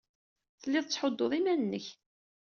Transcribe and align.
Telliḍ 0.61 0.85
tettḥudduḍ 0.85 1.31
iman-nnek. 1.39 1.85